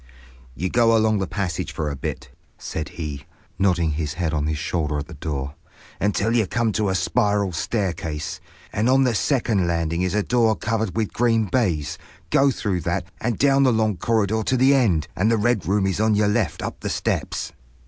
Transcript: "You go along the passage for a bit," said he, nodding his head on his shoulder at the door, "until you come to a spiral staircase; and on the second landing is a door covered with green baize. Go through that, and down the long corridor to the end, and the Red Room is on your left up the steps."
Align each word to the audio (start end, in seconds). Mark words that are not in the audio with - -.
"You 0.55 0.67
go 0.71 0.97
along 0.97 1.19
the 1.19 1.27
passage 1.27 1.71
for 1.71 1.91
a 1.91 1.95
bit," 1.95 2.31
said 2.57 2.89
he, 2.97 3.25
nodding 3.59 3.91
his 3.91 4.15
head 4.15 4.33
on 4.33 4.47
his 4.47 4.57
shoulder 4.57 4.97
at 4.97 5.05
the 5.05 5.13
door, 5.13 5.53
"until 5.99 6.33
you 6.35 6.47
come 6.47 6.71
to 6.71 6.89
a 6.89 6.95
spiral 6.95 7.51
staircase; 7.51 8.41
and 8.73 8.89
on 8.89 9.03
the 9.03 9.13
second 9.13 9.67
landing 9.67 10.01
is 10.01 10.15
a 10.15 10.23
door 10.23 10.55
covered 10.55 10.95
with 10.95 11.13
green 11.13 11.45
baize. 11.45 11.99
Go 12.31 12.49
through 12.49 12.81
that, 12.81 13.11
and 13.19 13.37
down 13.37 13.61
the 13.61 13.71
long 13.71 13.95
corridor 13.95 14.41
to 14.41 14.57
the 14.57 14.73
end, 14.73 15.07
and 15.15 15.29
the 15.29 15.37
Red 15.37 15.67
Room 15.67 15.85
is 15.85 15.99
on 15.99 16.15
your 16.15 16.29
left 16.29 16.63
up 16.63 16.79
the 16.79 16.89
steps." 16.89 17.51